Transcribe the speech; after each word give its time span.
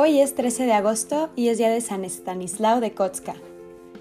Hoy 0.00 0.20
es 0.20 0.36
13 0.36 0.66
de 0.66 0.74
agosto 0.74 1.28
y 1.34 1.48
es 1.48 1.58
día 1.58 1.70
de 1.70 1.80
San 1.80 2.04
Stanislao 2.04 2.78
de 2.78 2.92
Kotska. 2.92 3.34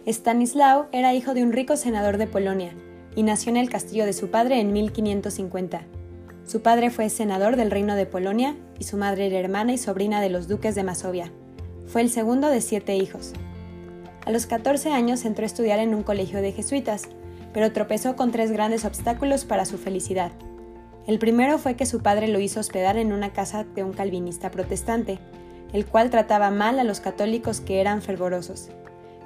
Stanislao 0.05 0.85
era 0.91 1.15
hijo 1.15 1.33
de 1.33 1.41
un 1.41 1.51
rico 1.51 1.75
senador 1.75 2.19
de 2.19 2.27
Polonia 2.27 2.75
y 3.15 3.23
nació 3.23 3.49
en 3.49 3.57
el 3.57 3.71
castillo 3.71 4.05
de 4.05 4.13
su 4.13 4.29
padre 4.29 4.59
en 4.59 4.73
1550. 4.73 5.81
Su 6.45 6.61
padre 6.61 6.91
fue 6.91 7.09
senador 7.09 7.55
del 7.55 7.71
reino 7.71 7.95
de 7.95 8.05
Polonia 8.05 8.55
y 8.77 8.83
su 8.83 8.95
madre 8.95 9.25
era 9.25 9.39
hermana 9.39 9.73
y 9.73 9.79
sobrina 9.79 10.21
de 10.21 10.29
los 10.29 10.47
duques 10.47 10.75
de 10.75 10.83
Masovia. 10.83 11.31
Fue 11.87 12.01
el 12.01 12.11
segundo 12.11 12.49
de 12.49 12.61
siete 12.61 12.95
hijos. 12.95 13.33
A 14.23 14.29
los 14.29 14.45
14 14.45 14.91
años 14.91 15.25
entró 15.25 15.45
a 15.45 15.47
estudiar 15.47 15.79
en 15.79 15.95
un 15.95 16.03
colegio 16.03 16.43
de 16.43 16.51
jesuitas, 16.51 17.05
pero 17.53 17.73
tropezó 17.73 18.15
con 18.15 18.31
tres 18.31 18.51
grandes 18.51 18.85
obstáculos 18.85 19.45
para 19.45 19.65
su 19.65 19.79
felicidad. 19.79 20.31
El 21.07 21.17
primero 21.17 21.57
fue 21.57 21.75
que 21.75 21.87
su 21.87 22.03
padre 22.03 22.27
lo 22.27 22.39
hizo 22.39 22.59
hospedar 22.59 22.97
en 22.97 23.13
una 23.13 23.33
casa 23.33 23.63
de 23.63 23.83
un 23.83 23.93
calvinista 23.93 24.51
protestante, 24.51 25.17
el 25.73 25.85
cual 25.85 26.09
trataba 26.09 26.51
mal 26.51 26.79
a 26.79 26.83
los 26.83 26.99
católicos 26.99 27.61
que 27.61 27.81
eran 27.81 28.01
fervorosos. 28.01 28.69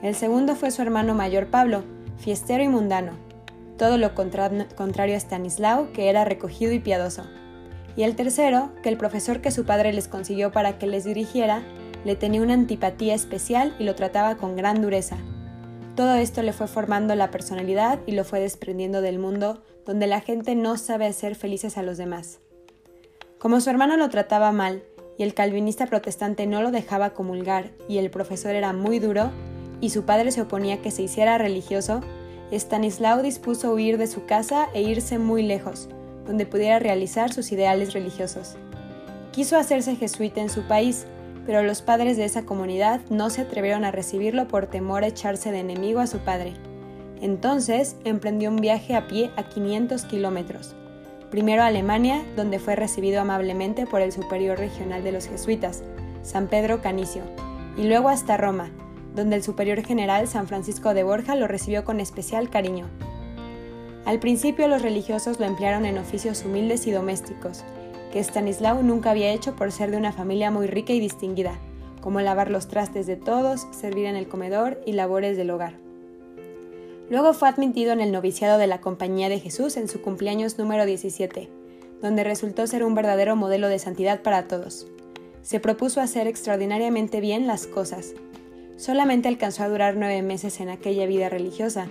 El 0.02 0.16
segundo 0.16 0.56
fue 0.56 0.72
su 0.72 0.82
hermano 0.82 1.14
mayor 1.14 1.48
Pablo, 1.48 1.84
fiestero 2.18 2.64
y 2.64 2.68
mundano, 2.68 3.14
todo 3.78 3.98
lo 3.98 4.14
contrario 4.14 5.16
a 5.16 5.20
Stanislao, 5.20 5.92
que 5.92 6.10
era 6.10 6.26
recogido 6.26 6.72
y 6.72 6.80
piadoso. 6.80 7.24
Y 7.96 8.04
el 8.04 8.16
tercero, 8.16 8.72
que 8.84 8.90
el 8.90 8.98
profesor 8.98 9.42
que 9.42 9.52
su 9.52 9.66
padre 9.66 9.92
les 9.92 10.08
consiguió 10.08 10.52
para 10.52 10.78
que 10.78 10.88
les 10.88 11.04
dirigiera, 11.04 11.64
le 12.06 12.16
tenía 12.16 12.42
una 12.42 12.54
antipatía 12.54 13.14
especial 13.14 13.76
y 13.80 13.84
lo 13.84 13.96
trataba 13.96 14.38
con 14.38 14.56
gran 14.56 14.82
dureza. 14.82 15.18
Todo 15.96 16.16
esto 16.16 16.42
le 16.42 16.54
fue 16.54 16.68
formando 16.68 17.16
la 17.16 17.32
personalidad 17.32 18.00
y 18.06 18.14
lo 18.14 18.24
fue 18.24 18.40
desprendiendo 18.40 19.02
del 19.02 19.20
mundo 19.20 19.62
donde 19.86 20.08
la 20.08 20.22
gente 20.22 20.56
no 20.56 20.78
sabe 20.78 21.06
hacer 21.06 21.36
felices 21.36 21.78
a 21.78 21.84
los 21.84 21.98
demás. 21.98 22.40
Como 23.40 23.60
su 23.60 23.70
hermano 23.70 23.98
lo 23.98 24.10
trataba 24.10 24.52
mal 24.52 24.84
y 25.18 25.24
el 25.24 25.34
calvinista 25.34 25.86
protestante 25.86 26.48
no 26.48 26.62
lo 26.62 26.72
dejaba 26.72 27.12
comulgar 27.12 27.72
y 27.88 27.98
el 27.98 28.10
profesor 28.10 28.56
era 28.56 28.74
muy 28.74 29.00
duro 29.00 29.32
y 29.82 29.90
su 29.90 30.04
padre 30.04 30.32
se 30.32 30.42
oponía 30.42 30.82
que 30.82 30.92
se 30.92 31.02
hiciera 31.02 31.38
religioso, 31.38 32.02
Stanislao 32.52 33.22
dispuso 33.22 33.72
huir 33.72 33.98
de 33.98 34.08
su 34.08 34.26
casa 34.26 34.68
e 34.74 34.82
irse 34.82 35.18
muy 35.18 35.42
lejos, 35.42 35.90
donde 36.26 36.46
pudiera 36.46 36.80
realizar 36.80 37.34
sus 37.34 37.52
ideales 37.52 37.94
religiosos. 37.94 38.56
Quiso 39.32 39.58
hacerse 39.58 39.96
jesuita 39.96 40.42
en 40.42 40.50
su 40.50 40.64
país, 40.64 41.06
pero 41.46 41.64
los 41.64 41.82
padres 41.82 42.18
de 42.18 42.26
esa 42.26 42.44
comunidad 42.44 43.02
no 43.10 43.30
se 43.30 43.42
atrevieron 43.42 43.86
a 43.86 43.92
recibirlo 43.92 44.48
por 44.48 44.68
temor 44.68 45.04
a 45.04 45.08
echarse 45.08 45.52
de 45.52 45.60
enemigo 45.60 46.00
a 46.00 46.08
su 46.08 46.20
padre. 46.20 46.54
Entonces 47.22 47.96
emprendió 48.04 48.50
un 48.50 48.58
viaje 48.58 48.96
a 48.96 49.08
pie 49.08 49.32
a 49.38 49.44
500 49.44 50.06
kilómetros, 50.06 50.76
primero 51.32 51.64
a 51.64 51.68
Alemania, 51.68 52.24
donde 52.36 52.60
fue 52.60 52.76
recibido 52.76 53.22
amablemente 53.22 53.88
por 53.88 54.02
el 54.02 54.12
superior 54.12 54.60
regional 54.60 55.04
de 55.04 55.14
los 55.14 55.28
jesuitas, 55.28 55.82
San 56.22 56.48
Pedro 56.48 56.82
Canicio, 56.82 57.24
y 57.78 57.88
luego 57.88 58.10
hasta 58.10 58.38
Roma, 58.38 58.70
donde 59.16 59.38
el 59.38 59.44
superior 59.44 59.82
general 59.82 60.28
San 60.28 60.48
Francisco 60.48 60.94
de 60.94 61.04
Borja 61.04 61.36
lo 61.36 61.48
recibió 61.48 61.86
con 61.86 62.00
especial 62.00 62.50
cariño. 62.50 62.86
Al 64.06 64.20
principio 64.20 64.68
los 64.68 64.82
religiosos 64.82 65.40
lo 65.40 65.46
emplearon 65.46 65.86
en 65.86 65.98
oficios 65.98 66.44
humildes 66.44 66.86
y 66.86 66.92
domésticos, 66.92 67.64
que 68.12 68.20
Stanislao 68.20 68.84
nunca 68.84 69.12
había 69.12 69.32
hecho 69.32 69.56
por 69.56 69.72
ser 69.72 69.90
de 69.90 69.98
una 69.98 70.12
familia 70.12 70.52
muy 70.52 70.68
rica 70.68 70.92
y 70.92 71.00
distinguida, 71.00 71.54
como 72.02 72.20
lavar 72.20 72.52
los 72.52 72.68
trastes 72.68 73.08
de 73.08 73.16
todos, 73.16 73.68
servir 73.72 74.06
en 74.06 74.18
el 74.18 74.28
comedor 74.28 74.82
y 74.86 74.94
labores 74.94 75.38
del 75.38 75.52
hogar. 75.52 75.91
Luego 77.12 77.34
fue 77.34 77.50
admitido 77.50 77.92
en 77.92 78.00
el 78.00 78.14
noviciado 78.14 78.58
de 78.58 78.68
la 78.68 78.80
Compañía 78.80 79.28
de 79.28 79.38
Jesús 79.38 79.76
en 79.76 79.90
su 79.90 80.02
cumpleaños 80.02 80.58
número 80.58 80.86
17, 80.86 81.50
donde 82.02 82.24
resultó 82.24 82.66
ser 82.68 82.86
un 82.86 82.96
verdadero 82.96 83.36
modelo 83.36 83.68
de 83.68 83.80
santidad 83.80 84.22
para 84.22 84.48
todos. 84.48 84.88
Se 85.42 85.60
propuso 85.60 86.00
hacer 86.00 86.28
extraordinariamente 86.28 87.20
bien 87.20 87.48
las 87.48 87.68
cosas. 87.68 88.14
Solamente 88.78 89.28
alcanzó 89.28 89.64
a 89.64 89.68
durar 89.68 89.98
nueve 89.98 90.22
meses 90.22 90.62
en 90.62 90.70
aquella 90.70 91.06
vida 91.06 91.28
religiosa, 91.28 91.88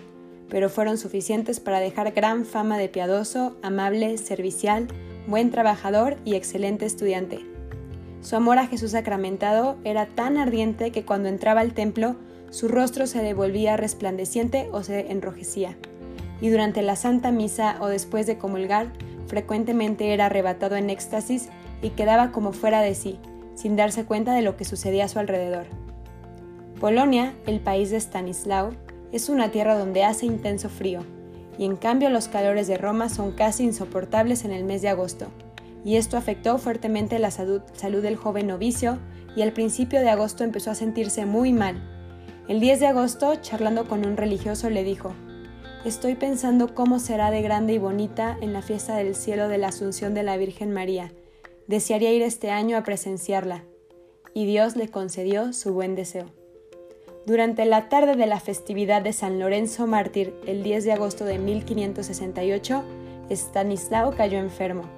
pero 0.48 0.70
fueron 0.70 0.96
suficientes 0.96 1.60
para 1.60 1.80
dejar 1.80 2.12
gran 2.12 2.46
fama 2.46 2.78
de 2.78 2.88
piadoso, 2.88 3.58
amable, 3.60 4.16
servicial, 4.16 4.88
buen 5.26 5.50
trabajador 5.50 6.16
y 6.24 6.34
excelente 6.34 6.86
estudiante. 6.86 7.40
Su 8.22 8.36
amor 8.36 8.58
a 8.58 8.66
Jesús 8.66 8.92
sacramentado 8.92 9.76
era 9.84 10.06
tan 10.06 10.38
ardiente 10.38 10.92
que 10.92 11.04
cuando 11.04 11.28
entraba 11.28 11.60
al 11.60 11.74
templo 11.74 12.16
su 12.50 12.68
rostro 12.68 13.06
se 13.06 13.22
devolvía 13.22 13.76
resplandeciente 13.76 14.68
o 14.72 14.82
se 14.82 15.10
enrojecía, 15.10 15.76
y 16.40 16.48
durante 16.48 16.82
la 16.82 16.96
Santa 16.96 17.30
Misa 17.30 17.76
o 17.80 17.86
después 17.86 18.26
de 18.26 18.38
comulgar 18.38 18.92
frecuentemente 19.26 20.12
era 20.12 20.26
arrebatado 20.26 20.76
en 20.76 20.90
éxtasis 20.90 21.48
y 21.82 21.90
quedaba 21.90 22.32
como 22.32 22.52
fuera 22.52 22.80
de 22.80 22.94
sí, 22.94 23.18
sin 23.54 23.76
darse 23.76 24.04
cuenta 24.04 24.34
de 24.34 24.42
lo 24.42 24.56
que 24.56 24.64
sucedía 24.64 25.04
a 25.04 25.08
su 25.08 25.18
alrededor. 25.18 25.66
Polonia, 26.80 27.34
el 27.46 27.60
país 27.60 27.90
de 27.90 28.00
Stanislao, 28.00 28.70
es 29.12 29.28
una 29.28 29.50
tierra 29.50 29.78
donde 29.78 30.04
hace 30.04 30.26
intenso 30.26 30.68
frío, 30.68 31.04
y 31.58 31.64
en 31.64 31.76
cambio 31.76 32.10
los 32.10 32.28
calores 32.28 32.66
de 32.66 32.78
Roma 32.78 33.08
son 33.08 33.32
casi 33.32 33.64
insoportables 33.64 34.44
en 34.44 34.52
el 34.52 34.64
mes 34.64 34.82
de 34.82 34.88
agosto, 34.88 35.26
y 35.84 35.96
esto 35.96 36.16
afectó 36.16 36.58
fuertemente 36.58 37.18
la 37.18 37.30
salud, 37.30 37.62
del 37.62 38.16
joven 38.16 38.46
novicio, 38.46 38.98
y 39.36 39.42
al 39.42 39.52
principio 39.52 40.00
de 40.00 40.10
agosto 40.10 40.42
empezó 40.42 40.70
a 40.70 40.74
sentirse 40.74 41.26
muy 41.26 41.52
mal. 41.52 41.99
El 42.50 42.58
10 42.58 42.80
de 42.80 42.88
agosto, 42.88 43.36
charlando 43.36 43.86
con 43.86 44.04
un 44.04 44.16
religioso, 44.16 44.70
le 44.70 44.82
dijo, 44.82 45.12
Estoy 45.84 46.16
pensando 46.16 46.74
cómo 46.74 46.98
será 46.98 47.30
de 47.30 47.42
grande 47.42 47.74
y 47.74 47.78
bonita 47.78 48.36
en 48.40 48.52
la 48.52 48.60
fiesta 48.60 48.96
del 48.96 49.14
cielo 49.14 49.46
de 49.46 49.56
la 49.56 49.68
Asunción 49.68 50.14
de 50.14 50.24
la 50.24 50.36
Virgen 50.36 50.72
María. 50.72 51.12
Desearía 51.68 52.12
ir 52.12 52.22
este 52.22 52.50
año 52.50 52.76
a 52.76 52.82
presenciarla. 52.82 53.62
Y 54.34 54.46
Dios 54.46 54.74
le 54.74 54.88
concedió 54.88 55.52
su 55.52 55.72
buen 55.72 55.94
deseo. 55.94 56.26
Durante 57.24 57.64
la 57.66 57.88
tarde 57.88 58.16
de 58.16 58.26
la 58.26 58.40
festividad 58.40 59.00
de 59.00 59.12
San 59.12 59.38
Lorenzo 59.38 59.86
Mártir, 59.86 60.34
el 60.44 60.64
10 60.64 60.82
de 60.86 60.92
agosto 60.92 61.24
de 61.24 61.38
1568, 61.38 62.82
Stanislao 63.30 64.16
cayó 64.16 64.40
enfermo. 64.40 64.90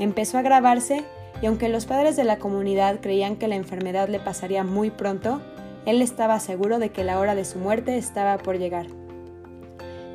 Empezó 0.00 0.38
a 0.38 0.40
agravarse 0.40 1.04
y 1.40 1.46
aunque 1.46 1.68
los 1.68 1.86
padres 1.86 2.16
de 2.16 2.24
la 2.24 2.40
comunidad 2.40 2.98
creían 3.00 3.36
que 3.36 3.46
la 3.46 3.54
enfermedad 3.54 4.08
le 4.08 4.18
pasaría 4.18 4.64
muy 4.64 4.90
pronto, 4.90 5.40
él 5.86 6.02
estaba 6.02 6.40
seguro 6.40 6.78
de 6.78 6.90
que 6.90 7.04
la 7.04 7.18
hora 7.18 7.34
de 7.34 7.44
su 7.44 7.58
muerte 7.58 7.96
estaba 7.96 8.38
por 8.38 8.58
llegar. 8.58 8.86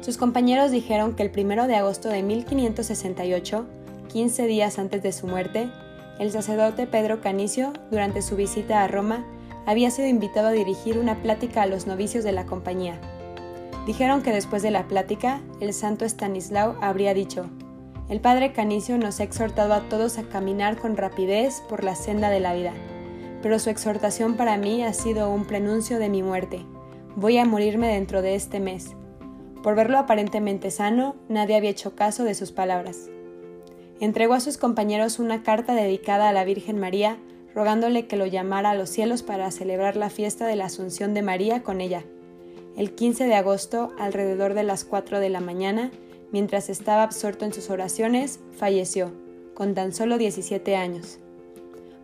Sus 0.01 0.17
compañeros 0.17 0.71
dijeron 0.71 1.15
que 1.15 1.23
el 1.23 1.31
1 1.35 1.67
de 1.67 1.75
agosto 1.75 2.09
de 2.09 2.21
1568, 2.21 3.65
15 4.07 4.45
días 4.45 4.77
antes 4.77 5.01
de 5.01 5.11
su 5.11 5.25
muerte, 5.27 5.69
el 6.19 6.31
sacerdote 6.31 6.87
Pedro 6.87 7.21
Canicio, 7.21 7.73
durante 7.91 8.21
su 8.21 8.35
visita 8.35 8.83
a 8.83 8.87
Roma, 8.87 9.25
había 9.65 9.89
sido 9.89 10.07
invitado 10.07 10.49
a 10.49 10.51
dirigir 10.51 10.97
una 10.99 11.21
plática 11.21 11.63
a 11.63 11.65
los 11.65 11.87
novicios 11.87 12.23
de 12.23 12.31
la 12.31 12.45
compañía. 12.45 12.99
Dijeron 13.87 14.21
que 14.21 14.31
después 14.31 14.61
de 14.61 14.71
la 14.71 14.87
plática, 14.87 15.41
el 15.59 15.73
santo 15.73 16.05
Stanislao 16.05 16.75
habría 16.81 17.13
dicho, 17.13 17.49
el 18.07 18.21
padre 18.21 18.53
Canicio 18.53 18.99
nos 18.99 19.19
ha 19.19 19.23
exhortado 19.23 19.73
a 19.73 19.89
todos 19.89 20.19
a 20.19 20.23
caminar 20.23 20.77
con 20.77 20.95
rapidez 20.95 21.63
por 21.67 21.83
la 21.83 21.95
senda 21.95 22.29
de 22.29 22.39
la 22.39 22.53
vida, 22.53 22.73
pero 23.45 23.59
su 23.59 23.69
exhortación 23.69 24.37
para 24.37 24.57
mí 24.57 24.83
ha 24.83 24.91
sido 24.91 25.29
un 25.29 25.45
prenuncio 25.45 25.99
de 25.99 26.09
mi 26.09 26.23
muerte. 26.23 26.65
Voy 27.15 27.37
a 27.37 27.45
morirme 27.45 27.93
dentro 27.93 28.23
de 28.23 28.33
este 28.33 28.59
mes. 28.59 28.95
Por 29.61 29.75
verlo 29.75 29.99
aparentemente 29.99 30.71
sano, 30.71 31.15
nadie 31.29 31.55
había 31.55 31.69
hecho 31.69 31.95
caso 31.95 32.23
de 32.23 32.33
sus 32.33 32.51
palabras. 32.51 33.11
Entregó 33.99 34.33
a 34.33 34.39
sus 34.39 34.57
compañeros 34.57 35.19
una 35.19 35.43
carta 35.43 35.75
dedicada 35.75 36.27
a 36.27 36.33
la 36.33 36.43
Virgen 36.43 36.79
María, 36.79 37.19
rogándole 37.53 38.07
que 38.07 38.17
lo 38.17 38.25
llamara 38.25 38.71
a 38.71 38.75
los 38.75 38.89
cielos 38.89 39.21
para 39.21 39.51
celebrar 39.51 39.95
la 39.95 40.09
fiesta 40.09 40.47
de 40.47 40.55
la 40.55 40.65
Asunción 40.65 41.13
de 41.13 41.21
María 41.21 41.61
con 41.61 41.81
ella. 41.81 42.03
El 42.75 42.95
15 42.95 43.27
de 43.27 43.35
agosto, 43.35 43.93
alrededor 43.99 44.55
de 44.55 44.63
las 44.63 44.85
4 44.85 45.19
de 45.19 45.29
la 45.29 45.39
mañana, 45.39 45.91
mientras 46.31 46.67
estaba 46.67 47.03
absorto 47.03 47.45
en 47.45 47.53
sus 47.53 47.69
oraciones, 47.69 48.39
falleció, 48.57 49.11
con 49.53 49.75
tan 49.75 49.93
solo 49.93 50.17
17 50.17 50.75
años. 50.75 51.19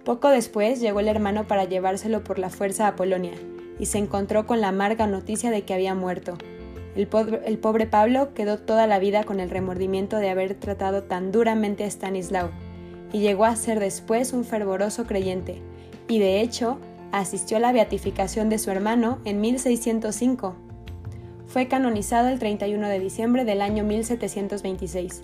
Poco 0.03 0.30
después 0.30 0.80
llegó 0.80 1.00
el 1.00 1.07
hermano 1.07 1.48
para 1.48 1.65
llevárselo 1.65 2.24
por 2.24 2.39
la 2.39 2.50
fuerza 2.50 2.88
a 2.88 2.95
Polonia, 2.95 3.33
y 3.80 3.86
se 3.86 4.00
encontró 4.00 4.48
con 4.48 4.59
la 4.59 4.69
amarga 4.69 5.06
noticia 5.06 5.51
de 5.51 5.63
que 5.63 5.74
había 5.74 5.94
muerto. 5.94 6.38
El 6.95 7.07
pobre, 7.07 7.86
Pablo 7.86 8.33
quedó 8.33 8.57
toda 8.57 8.88
la 8.88 9.00
vida 9.00 9.24
con 9.24 9.39
el 9.39 9.50
remordimiento 9.50 10.18
de 10.18 10.30
haber 10.30 10.56
tratado 10.56 11.03
tan 11.03 11.31
duramente 11.31 11.83
a 11.83 11.88
Stanislao, 11.88 12.50
y 13.13 13.19
llegó 13.19 13.45
a 13.45 13.56
ser 13.56 13.80
después 13.80 14.33
un 14.33 14.44
fervoroso 14.44 15.06
creyente, 15.06 15.62
y 16.07 16.19
de 16.19 16.42
hecho 16.42 16.80
asistió 17.12 17.57
a 17.57 17.59
la 17.59 17.71
beatificación 17.71 18.50
de 18.50 18.57
su 18.57 18.71
hermano 18.71 19.19
en 19.24 19.39
1605. 19.39 20.56
Fue 21.45 21.68
canonizado 21.68 22.30
el 22.30 22.39
31 22.39 22.88
de 22.88 23.00
diciembre 23.00 23.45
del 23.45 23.62
año 23.62 23.83
1726. 23.83 25.24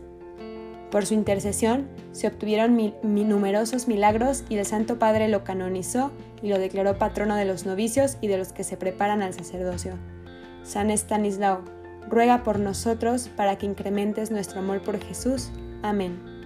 Por 0.92 1.06
su 1.06 1.14
intercesión 1.14 1.88
se 2.12 2.28
obtuvieron 2.28 2.78
numerosos 3.04 3.88
milagros 3.88 4.44
y 4.50 4.58
el 4.58 4.66
Santo 4.66 5.00
Padre 5.00 5.28
lo 5.28 5.44
canonizó 5.44 6.12
y 6.42 6.50
lo 6.50 6.60
declaró 6.60 6.98
patrono 6.98 7.36
de 7.36 7.46
los 7.46 7.66
novicios 7.66 8.18
y 8.22 8.28
de 8.28 8.38
los 8.38 8.54
que 8.54 8.64
se 8.64 8.78
preparan 8.78 9.22
al 9.22 9.34
sacerdocio. 9.34 9.94
San 10.64 10.90
Estanislao, 10.90 11.64
ruega 12.10 12.44
por 12.44 12.60
nosotros 12.60 13.30
para 13.36 13.58
que 13.58 13.66
incrementes 13.66 14.32
nuestro 14.32 14.60
amor 14.60 14.82
por 14.82 15.00
Jesús. 15.00 15.50
Amén. 15.84 16.37